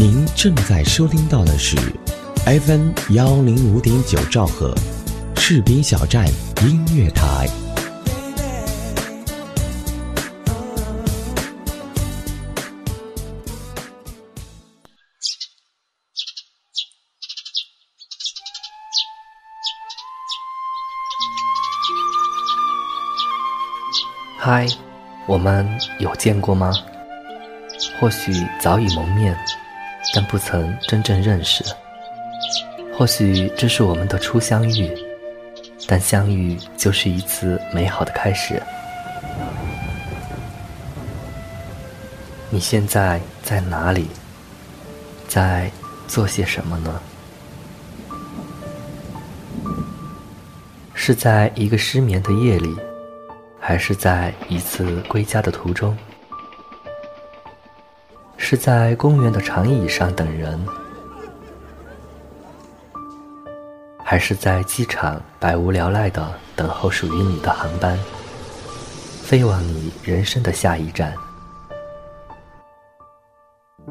[0.00, 1.76] 您正在收听到的是
[2.46, 4.72] FM 幺零五点九兆赫，
[5.34, 6.24] 士兵小站
[6.62, 7.48] 音乐台。
[24.38, 24.64] 嗨，
[25.26, 25.68] 我们
[25.98, 26.72] 有见过吗？
[27.98, 29.36] 或许早已蒙面，
[30.14, 31.64] 但不曾真正认识。
[32.96, 34.90] 或许这是我们的初相遇，
[35.86, 38.62] 但相遇就是一次美好的开始。
[42.50, 44.08] 你现在在哪里？
[45.28, 45.70] 在
[46.06, 47.00] 做些什么呢？
[50.94, 52.74] 是在一个失眠的夜里？
[53.60, 55.94] 还是在一次归家的途中，
[58.50, 60.58] 是在公园的长椅上等人，
[64.02, 66.26] 还是在机场百无聊赖的
[66.56, 67.98] 等候属于你的航班，
[69.22, 71.12] 飞往你人生的下一站？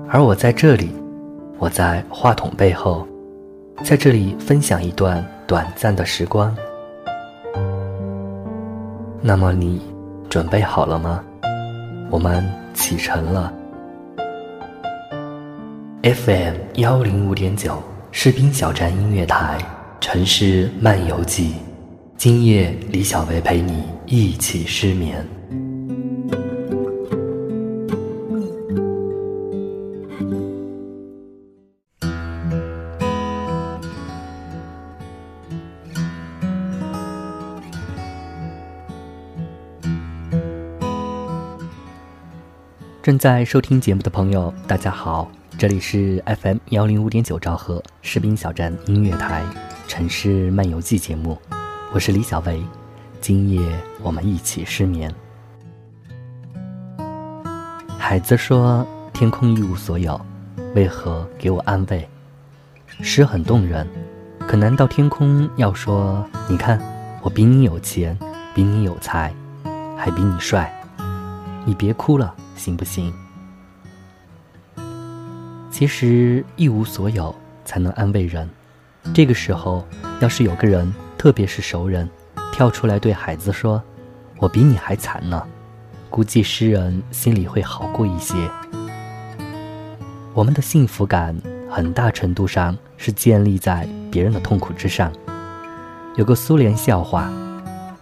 [0.10, 0.92] 而我在这里，
[1.60, 3.08] 我在话筒背后，
[3.84, 6.52] 在这里分享一段短暂的时光。
[9.22, 9.80] 那么你
[10.32, 11.24] 准备好了吗？
[12.10, 13.54] 我们启程了。
[16.04, 17.82] FM 幺零五点九
[18.12, 19.58] 士兵小站音乐台
[20.00, 21.54] 城市漫游记，
[22.16, 25.28] 今夜李小薇陪你一起失眠。
[43.02, 49.44] 正在收听节目的朋友，大家好，这里是 FM 幺零五点九兆赫士兵小站音乐台
[49.88, 51.36] 城市漫游记节目，
[51.92, 52.62] 我是李小维，
[53.20, 53.60] 今夜
[54.04, 55.12] 我们一起失眠。
[57.98, 60.22] 海子说：“天空一无所有，
[60.76, 62.08] 为何给我安慰？”
[63.02, 63.88] 诗很动人，
[64.48, 66.80] 可难道天空要说：“你看，
[67.24, 68.16] 我比你有钱，
[68.54, 69.34] 比你有才，
[69.98, 70.72] 还比你帅，
[71.66, 73.12] 你别哭了。”行不行？
[75.78, 78.50] 其实一无所有才能安慰人。
[79.14, 79.86] 这个时候，
[80.20, 82.10] 要是有个人，特别是熟人，
[82.52, 83.80] 跳出来对孩子说
[84.42, 85.40] ：“我比你还惨呢。”
[86.10, 88.34] 估计诗人心里会好过一些。
[90.34, 91.40] 我们的幸福感
[91.70, 95.14] 很大程度上是建立在别人的痛苦之上。
[96.16, 97.32] 有个苏联笑话，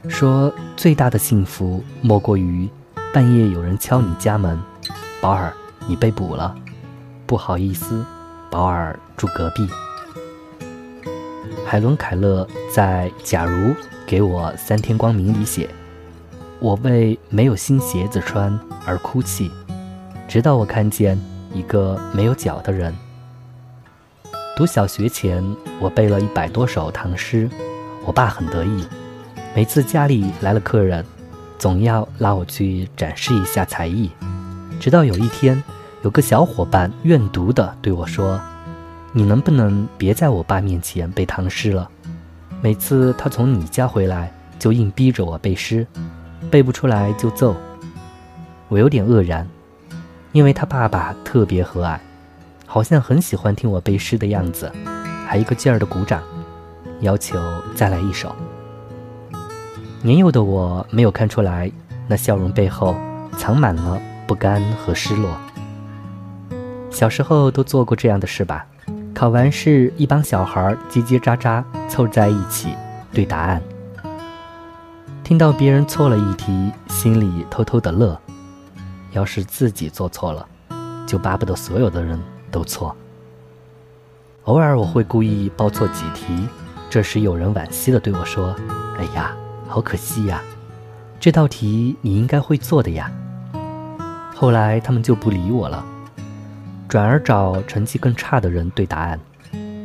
[0.07, 2.69] 说最大的幸福莫过于。
[3.13, 4.57] 半夜有人敲你家门，
[5.19, 5.53] 宝儿，
[5.89, 6.55] 你被捕了，
[7.27, 8.05] 不好意思，
[8.51, 9.67] 保尔住隔壁。
[11.65, 13.73] 海伦·凯勒在《假如
[14.05, 15.67] 给我三天光明》里写
[16.59, 19.49] ：“我为没有新鞋子穿而哭泣，
[20.27, 21.19] 直到我看见
[21.51, 22.95] 一个没有脚的人。”
[24.55, 25.43] 读小学前，
[25.79, 27.49] 我背了一百多首唐诗，
[28.05, 28.85] 我爸很得意，
[29.55, 31.03] 每次家里来了客人。
[31.57, 34.11] 总要拉我去展示一下才艺，
[34.79, 35.63] 直到有一天，
[36.05, 38.39] 有个小伙伴怨毒的对我说
[39.11, 41.89] ：“你能不能别在我爸面前背唐诗了？
[42.61, 45.83] 每次他从你家回来，就硬逼着我背诗，
[46.51, 47.55] 背不出来就揍。”
[48.69, 49.47] 我有点愕然，
[50.31, 51.97] 因为他爸爸特别和蔼，
[52.67, 54.71] 好像很喜欢听我背诗的样子，
[55.25, 56.21] 还一个劲儿的鼓掌，
[57.01, 57.39] 要求
[57.73, 58.35] 再来一首。
[60.03, 61.71] 年幼的我没有看出来，
[62.07, 62.95] 那笑容背后
[63.39, 65.35] 藏满了不甘和失落。
[66.95, 68.65] 小时候都做过这样的事吧？
[69.13, 72.69] 考完试，一帮小孩叽叽喳喳凑在一起
[73.11, 73.61] 对答案。
[75.21, 78.17] 听到别人错了一题，心里偷偷的乐。
[79.11, 80.47] 要是自己做错了，
[81.05, 82.17] 就巴不得所有的人
[82.49, 82.95] 都错。
[84.45, 86.47] 偶尔我会故意报错几题，
[86.89, 88.55] 这时有人惋惜的对我说
[88.97, 89.35] ：“哎呀。”
[89.67, 90.41] 好可惜呀，
[91.19, 93.11] 这道题你应该会做的呀。
[94.33, 95.83] 后来他们就不理我了，
[96.95, 99.19] 转而找成绩更差的人对答案。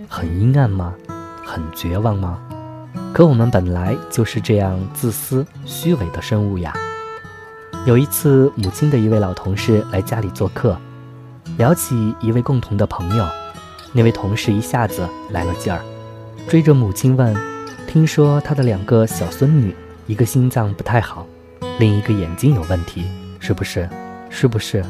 [0.08, 0.94] 很阴暗吗？
[1.44, 2.38] 很绝望吗？
[3.12, 6.72] 可我们本来就是这样自私、虚伪的生物呀。
[7.84, 10.78] 有一次，母亲的一位老同事来家里做客，
[11.58, 13.26] 聊起一位共同的朋友，
[13.92, 15.80] 那位同事一下子来了劲儿，
[16.48, 17.36] 追着母亲问。
[17.88, 19.74] 听说他的两个小孙女，
[20.06, 21.26] 一个心脏不太好，
[21.80, 23.04] 另一个眼睛有问题，
[23.40, 23.88] 是不是？
[24.28, 24.84] 是不是？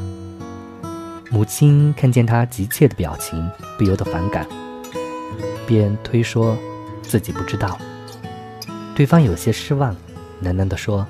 [1.33, 4.45] 母亲看见他急切的表情，不由得反感，
[5.65, 6.57] 便推说
[7.01, 7.79] 自己不知道。
[8.93, 9.95] 对方有些失望，
[10.43, 11.07] 喃喃地说：“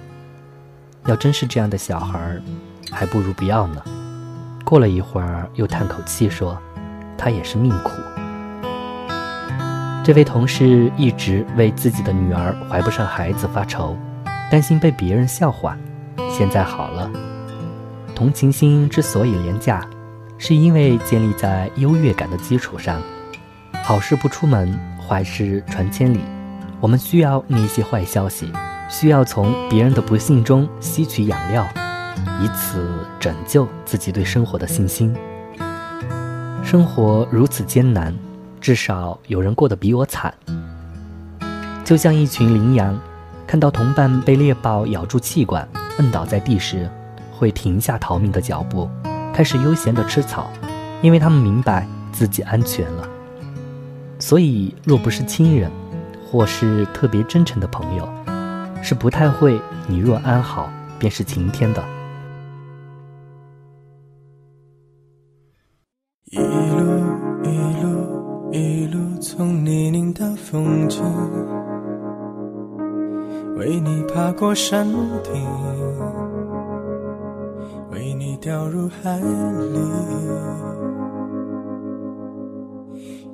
[1.09, 2.39] 要真是这样的小孩，
[2.91, 3.83] 还不如不要呢。”
[4.63, 6.55] 过了一会儿，又叹口气说
[7.17, 7.89] ：“他也是命苦。”
[10.05, 13.97] 这位同事一直为自己的女儿怀不上孩子发愁，
[14.51, 15.75] 担心被别人笑话。
[16.29, 17.09] 现在好了，
[18.13, 19.83] 同情心之所以廉价，
[20.43, 22.99] 是因为建立在优越感的基础上。
[23.83, 26.19] 好事不出门，坏事传千里。
[26.79, 28.51] 我们需要那些坏消息，
[28.89, 31.63] 需要从别人的不幸中吸取养料，
[32.41, 35.15] 以此拯救自己对生活的信心。
[36.63, 38.11] 生活如此艰难，
[38.59, 40.33] 至少有人过得比我惨。
[41.85, 42.99] 就像一群羚羊，
[43.45, 46.89] 看到同伴被猎豹咬住气管，摁倒在地时，
[47.31, 48.89] 会停下逃命的脚步，
[49.33, 50.51] 开始悠闲地吃草，
[51.01, 53.07] 因为他们明白自己安全了。
[54.19, 55.71] 所以，若不是亲人，
[56.25, 58.07] 或是特别真诚的朋友，
[58.83, 60.69] 是不太会“你若安好，
[60.99, 61.83] 便是晴天”的。
[66.25, 66.45] 一路
[67.43, 71.03] 一路一路从泥泞到风景，
[73.57, 74.87] 为你爬过山
[75.23, 75.45] 顶，
[78.41, 79.79] 掉入海里，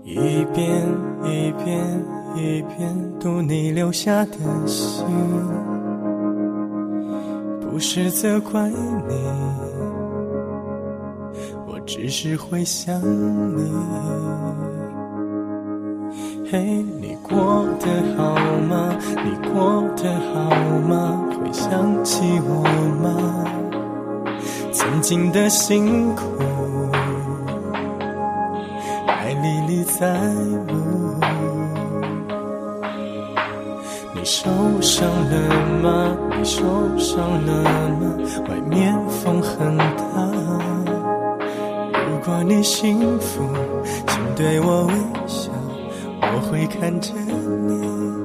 [0.03, 0.85] 一遍
[1.23, 2.05] 一遍。
[2.35, 4.37] 一遍读你留下的
[4.67, 5.03] 信，
[7.59, 8.75] 不是责怪你，
[11.65, 13.71] 我只是会想你。
[16.51, 18.35] 嘿，你过得好
[18.69, 18.95] 吗？
[19.25, 20.51] 你过得好
[20.87, 21.25] 吗？
[21.41, 22.61] 会想起我
[23.01, 23.56] 吗？
[24.89, 26.23] 曾经的辛苦，
[29.05, 30.17] 还历历在
[30.65, 31.19] 目。
[34.15, 34.49] 你受
[34.81, 36.17] 伤了吗？
[36.37, 36.63] 你受
[36.97, 37.63] 伤了
[37.99, 38.15] 吗？
[38.47, 39.83] 外面风很大。
[42.07, 43.43] 如果你幸福，
[44.07, 44.93] 请对我微
[45.27, 45.51] 笑，
[46.21, 47.81] 我会看着你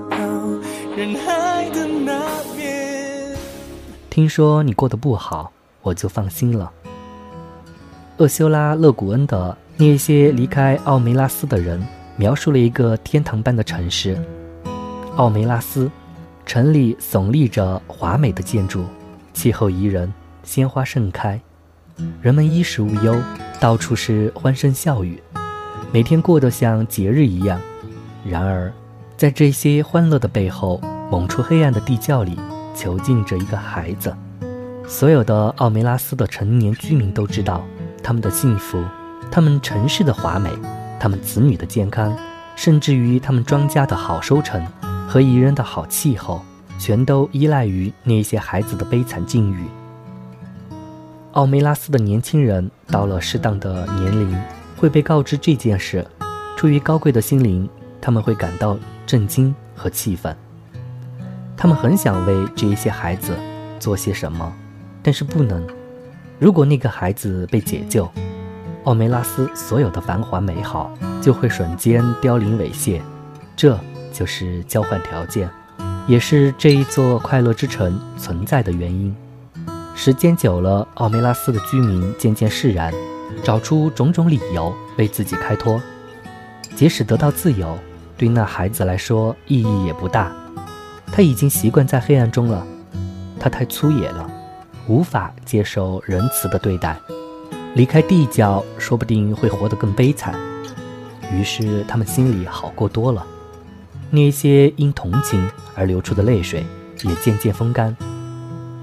[0.09, 0.17] 到
[0.97, 2.23] 人海的那
[2.57, 3.37] 边。
[4.09, 5.51] 听说你过得不好，
[5.83, 6.71] 我就放心了。
[8.19, 11.81] 厄修拉·勒古恩的《那些离开奥梅拉斯的人》
[12.17, 14.17] 描述了一个天堂般的城市。
[15.17, 15.91] 奥梅拉斯，
[16.47, 18.85] 城里耸立着华美的建筑，
[19.33, 20.13] 气候宜人，
[20.43, 21.41] 鲜花盛开，
[22.21, 23.17] 人们衣食无忧，
[23.59, 25.23] 到处是欢声笑语，
[25.91, 27.61] 每天过得像节日一样。
[28.25, 28.73] 然而，
[29.17, 30.81] 在这些欢乐的背后，
[31.11, 32.39] 猛出黑暗的地窖里
[32.75, 34.15] 囚禁着一个孩子。
[34.87, 37.65] 所有的奥梅拉斯的成年居民都知道，
[38.03, 38.83] 他们的幸福，
[39.31, 40.51] 他们城市的华美，
[41.01, 42.17] 他们子女的健康，
[42.57, 44.65] 甚至于他们庄稼的好收成。
[45.09, 46.41] 和宜人的好气候，
[46.79, 49.67] 全都依赖于那些孩子的悲惨境遇。
[51.33, 54.35] 奥梅拉斯的年轻人到了适当的年龄，
[54.77, 56.07] 会被告知这件事。
[56.57, 57.69] 出于高贵的心灵，
[58.01, 60.35] 他们会感到震惊和气愤。
[61.59, 63.37] 他们很想为这一些孩子
[63.79, 64.51] 做些什么，
[65.03, 65.67] 但是不能。
[66.39, 68.11] 如果那个孩子被解救，
[68.85, 73.01] 奥梅拉斯所有的繁华美好就会瞬间凋零猥亵。
[73.57, 73.79] 这。
[74.15, 75.49] 就是交换条件，
[76.07, 79.17] 也是这一座快乐之城存在的原因。
[79.95, 82.93] 时间久了，奥梅拉斯的居民渐渐释然，
[83.43, 85.81] 找出种种理由为自己开脱。
[86.77, 87.79] 即使得到自由，
[88.19, 90.31] 对那孩子来说意义也不大。
[91.07, 92.67] 他已经习惯在黑暗中了，
[93.41, 94.31] 他太粗野了，
[94.87, 96.97] 无法接受仁慈的对待。
[97.75, 100.35] 离开地窖，说不定会活得更悲惨。
[101.33, 103.27] 于是他们心里好过多了。
[104.11, 106.67] 那些因同情而流出的泪水
[107.03, 107.97] 也渐渐风干，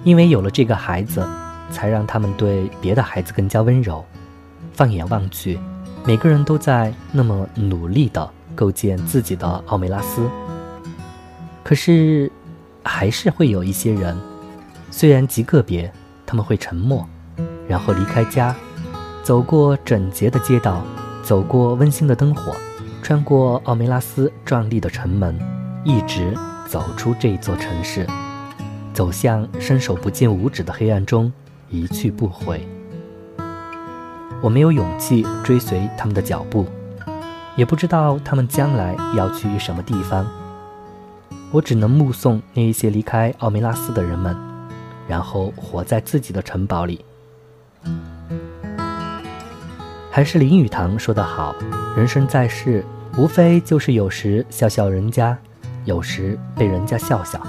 [0.03, 1.24] 因为有了这个孩子，
[1.70, 4.03] 才让他们对别的孩子更加温柔。
[4.74, 5.60] 放眼望去，
[6.03, 10.27] 每个人都在那么努力地构建自己的奥梅拉斯。
[11.63, 12.32] 可是，
[12.84, 14.18] 还是会有一些人，
[15.00, 15.89] 虽然极个别，
[16.25, 17.08] 他们会沉默，
[17.70, 18.53] 然后离开家，
[19.24, 20.84] 走过整洁的街道，
[21.24, 22.53] 走过温馨的灯火。
[23.01, 25.39] 穿过奥梅拉斯壮丽的城门，
[25.86, 26.38] 一直
[26.68, 28.06] 走出这座城市，
[28.94, 31.32] 走向伸手不见五指的黑暗中，
[31.70, 32.68] 一去不回。
[34.41, 36.65] 我没有勇气追随他们的脚步，
[37.56, 40.27] 也不知道他们将来要去什么地方。
[41.53, 44.36] 我只能目送那一些离开奥梅拉斯的人们，
[45.10, 47.04] 然后活在自己的城堡里。
[50.12, 51.56] 还是林语堂说的好
[51.98, 52.86] ：“人生在世，
[53.18, 55.38] 无非就是有时笑笑人家，
[55.86, 57.42] 有时被人家笑笑。”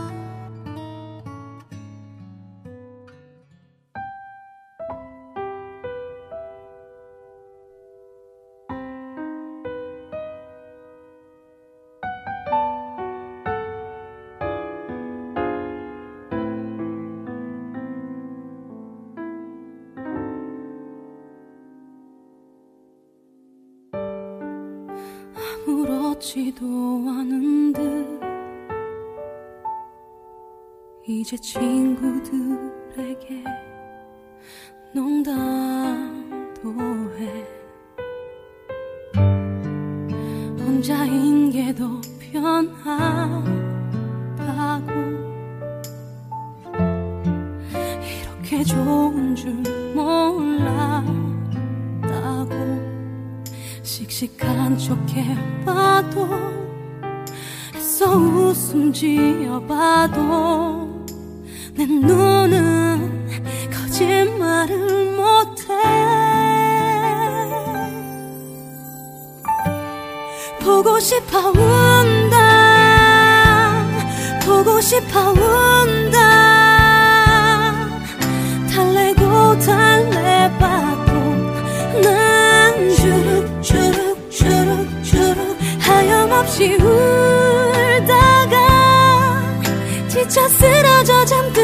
[31.06, 33.44] 이제 친구들에게
[34.94, 36.70] 농담도
[37.16, 37.46] 해.
[40.58, 42.00] 혼자인 게 더
[42.32, 42.80] 편하다고.
[48.22, 49.54] 이렇게 좋은 줄
[49.94, 51.19] 몰랐다고
[54.08, 56.26] 씩씩한 척 해봐도
[57.74, 60.18] 애써 웃음 지어봐도
[61.74, 63.28] 내 눈은
[63.70, 65.74] 거짓말을 못해.
[70.60, 72.38] 보고 싶어 운다.
[74.46, 75.99] 보고 싶어 운다
[86.60, 88.54] 하염없이 울다가
[90.08, 91.59] 지쳐 쓰러져 잠들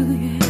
[0.00, 0.49] 四月。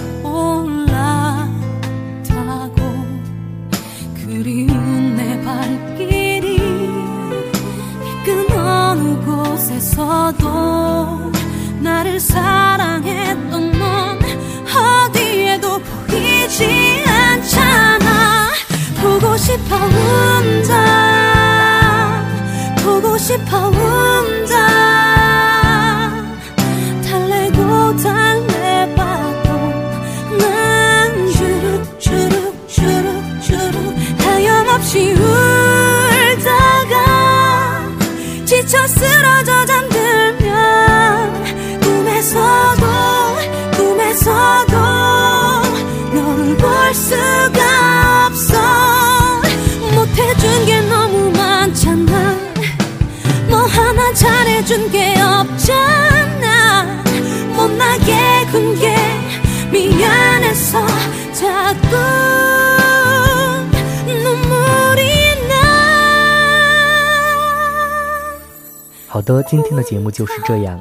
[69.20, 70.80] 好的，今天的节目就是这样，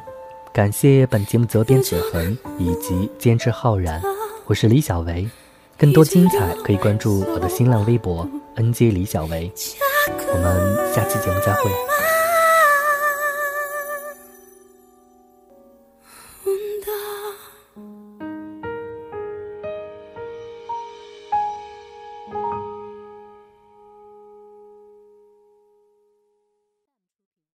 [0.53, 4.01] 感谢本节目责编子恒以及监制浩然，
[4.45, 5.29] 我是李小维，
[5.77, 9.51] 更多精彩可以关注我的新浪微博 NJ 李小维，
[10.31, 11.98] 我们下期节目再会。